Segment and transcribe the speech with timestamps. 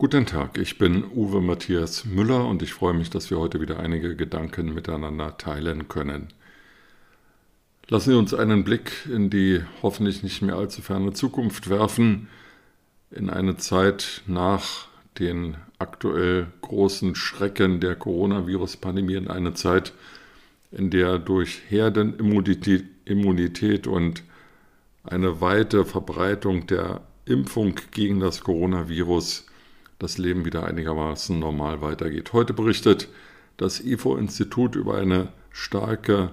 [0.00, 3.80] Guten Tag, ich bin Uwe Matthias Müller und ich freue mich, dass wir heute wieder
[3.80, 6.28] einige Gedanken miteinander teilen können.
[7.88, 12.28] Lassen Sie uns einen Blick in die hoffentlich nicht mehr allzu ferne Zukunft werfen,
[13.10, 14.86] in eine Zeit nach
[15.18, 19.94] den aktuell großen Schrecken der Coronavirus-Pandemie, in eine Zeit,
[20.70, 24.22] in der durch Herdenimmunität und
[25.02, 29.48] eine weite Verbreitung der Impfung gegen das Coronavirus
[29.98, 32.32] das Leben wieder einigermaßen normal weitergeht.
[32.32, 33.08] Heute berichtet
[33.56, 36.30] das IFO-Institut über eine starke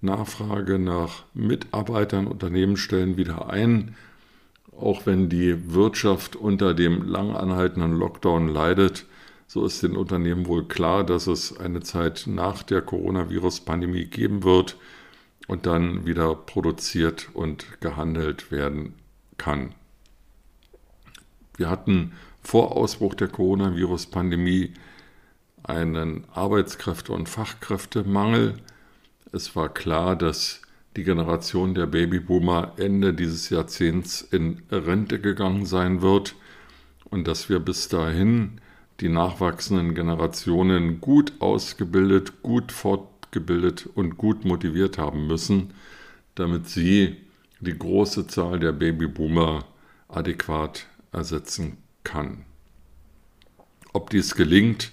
[0.00, 2.26] Nachfrage nach Mitarbeitern.
[2.26, 3.94] Unternehmen stellen wieder ein,
[4.76, 9.06] auch wenn die Wirtschaft unter dem lang anhaltenden Lockdown leidet.
[9.46, 14.78] So ist den Unternehmen wohl klar, dass es eine Zeit nach der Coronavirus-Pandemie geben wird
[15.46, 18.94] und dann wieder produziert und gehandelt werden
[19.36, 19.74] kann.
[21.58, 24.72] Wir hatten vor Ausbruch der Coronavirus-Pandemie
[25.62, 28.54] einen Arbeitskräfte- und Fachkräftemangel.
[29.32, 30.60] Es war klar, dass
[30.96, 36.34] die Generation der Babyboomer Ende dieses Jahrzehnts in Rente gegangen sein wird
[37.04, 38.60] und dass wir bis dahin
[39.00, 45.72] die nachwachsenden Generationen gut ausgebildet, gut fortgebildet und gut motiviert haben müssen,
[46.34, 47.16] damit sie
[47.60, 49.64] die große Zahl der Babyboomer
[50.08, 52.44] adäquat ersetzen kann.
[53.92, 54.92] Ob dies gelingt,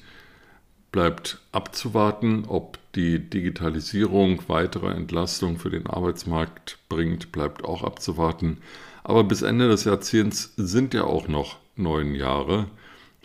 [0.91, 2.45] bleibt abzuwarten.
[2.47, 8.57] Ob die Digitalisierung weitere Entlastung für den Arbeitsmarkt bringt, bleibt auch abzuwarten.
[9.03, 12.67] Aber bis Ende des Jahrzehnts sind ja auch noch neun Jahre.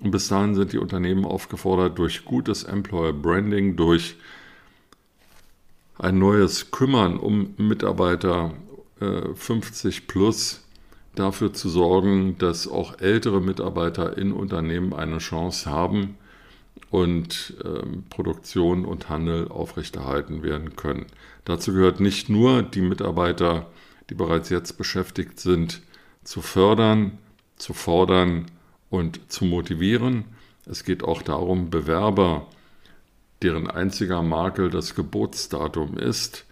[0.00, 4.17] Und bis dahin sind die Unternehmen aufgefordert, durch gutes Employer Branding, durch
[5.99, 8.55] ein neues Kümmern um Mitarbeiter
[9.00, 10.64] äh, 50 plus
[11.15, 16.17] dafür zu sorgen, dass auch ältere Mitarbeiter in Unternehmen eine Chance haben
[16.91, 21.07] und ähm, Produktion und Handel aufrechterhalten werden können.
[21.45, 23.67] Dazu gehört nicht nur die Mitarbeiter,
[24.11, 25.83] die bereits jetzt beschäftigt sind,
[26.25, 27.19] zu fördern,
[27.57, 28.47] zu fordern
[28.91, 30.25] und zu motivieren.
[30.67, 32.47] Es geht auch darum, Bewerber,
[33.43, 36.47] deren einziger Makel das Geburtsdatum ist,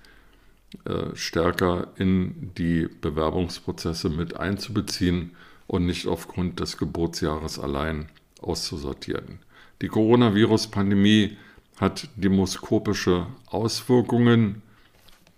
[0.84, 5.32] äh, stärker in die Bewerbungsprozesse mit einzubeziehen
[5.66, 8.08] und nicht aufgrund des Geburtsjahres allein
[8.40, 9.38] auszusortieren.
[9.80, 11.36] Die Coronavirus-Pandemie
[11.78, 14.62] hat demoskopische Auswirkungen,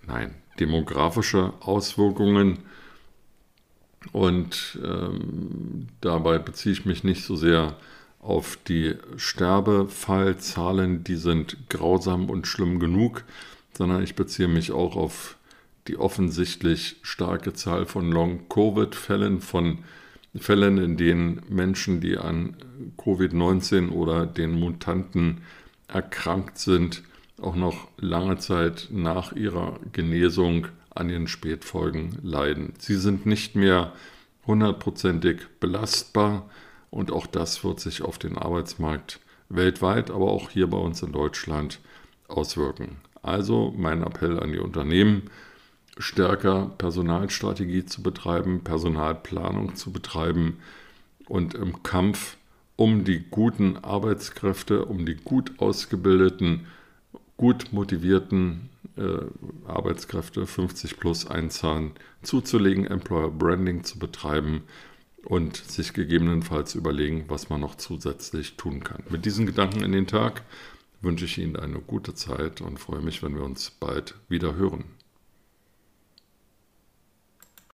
[0.06, 2.59] nein, demografische Auswirkungen.
[4.12, 7.77] Und ähm, dabei beziehe ich mich nicht so sehr
[8.21, 13.25] auf die Sterbefallzahlen, die sind grausam und schlimm genug,
[13.77, 15.37] sondern ich beziehe mich auch auf
[15.89, 19.79] die offensichtlich starke Zahl von Long-Covid-Fällen, von
[20.37, 22.57] Fällen, in denen Menschen, die an
[22.97, 25.43] Covid-19 oder den Mutanten
[25.87, 27.03] erkrankt sind,
[27.41, 32.75] auch noch lange Zeit nach ihrer Genesung an den Spätfolgen leiden.
[32.79, 33.93] Sie sind nicht mehr
[34.47, 36.49] hundertprozentig belastbar
[36.91, 41.13] und auch das wird sich auf den Arbeitsmarkt weltweit, aber auch hier bei uns in
[41.13, 41.81] Deutschland
[42.29, 42.97] auswirken.
[43.25, 45.31] Also mein Appell an die Unternehmen,
[45.97, 50.59] stärker Personalstrategie zu betreiben, Personalplanung zu betreiben
[51.27, 52.37] und im Kampf
[52.77, 56.67] um die guten Arbeitskräfte, um die gut ausgebildeten,
[57.39, 59.21] gut motivierten äh,
[59.67, 61.93] Arbeitskräfte 50 plus einzahlen
[62.23, 64.65] zuzulegen, Employer Branding zu betreiben
[65.25, 69.03] und sich gegebenenfalls überlegen, was man noch zusätzlich tun kann.
[69.09, 70.43] Mit diesen Gedanken in den Tag
[71.04, 74.84] wünsche ich Ihnen eine gute Zeit und freue mich, wenn wir uns bald wieder hören.